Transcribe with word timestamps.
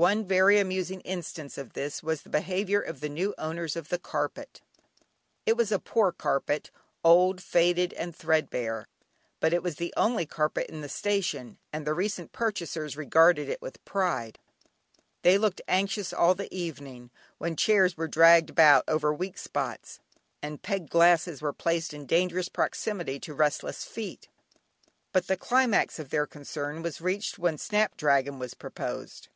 One 0.00 0.24
very 0.24 0.60
amusing 0.60 1.00
instance 1.00 1.58
of 1.58 1.72
this 1.72 2.04
was 2.04 2.22
the 2.22 2.28
behaviour 2.30 2.80
of 2.80 3.00
the 3.00 3.08
new 3.08 3.34
owners 3.36 3.74
of 3.74 3.88
the 3.88 3.98
carpet. 3.98 4.60
It 5.44 5.56
was 5.56 5.72
a 5.72 5.80
poor 5.80 6.12
carpet, 6.12 6.70
old, 7.02 7.42
faded, 7.42 7.92
and 7.94 8.14
thread 8.14 8.48
bare, 8.48 8.86
but 9.40 9.52
it 9.52 9.60
was 9.60 9.74
the 9.74 9.92
only 9.96 10.24
carpet 10.24 10.68
in 10.68 10.82
the 10.82 10.88
station 10.88 11.58
and 11.72 11.84
the 11.84 11.94
recent 11.94 12.30
purchasers 12.30 12.96
regarded 12.96 13.48
it 13.48 13.60
with 13.60 13.84
pride. 13.84 14.38
They 15.22 15.36
looked 15.36 15.62
anxious 15.66 16.12
all 16.12 16.36
the 16.36 16.54
evening, 16.56 17.10
when 17.38 17.56
chairs 17.56 17.96
were 17.96 18.06
dragged 18.06 18.50
about 18.50 18.84
over 18.86 19.12
weak 19.12 19.36
spots, 19.36 19.98
and 20.40 20.62
peg 20.62 20.88
glasses 20.90 21.42
were 21.42 21.52
placed 21.52 21.92
in 21.92 22.06
dangerous 22.06 22.48
proximity 22.48 23.18
to 23.18 23.34
restless 23.34 23.82
feet. 23.84 24.28
But 25.10 25.26
the 25.26 25.36
climax 25.36 25.98
of 25.98 26.10
their 26.10 26.28
concern 26.28 26.82
was 26.82 27.00
reached 27.00 27.36
when 27.40 27.58
"Snap 27.58 27.96
dragon" 27.96 28.38
was 28.38 28.54
proposed. 28.54 29.26